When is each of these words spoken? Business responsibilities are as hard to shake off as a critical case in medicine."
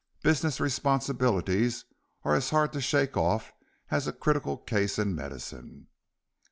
Business 0.23 0.59
responsibilities 0.59 1.85
are 2.23 2.33
as 2.33 2.49
hard 2.49 2.73
to 2.73 2.81
shake 2.81 3.15
off 3.15 3.53
as 3.91 4.07
a 4.07 4.11
critical 4.11 4.57
case 4.57 4.97
in 4.97 5.13
medicine." 5.13 5.89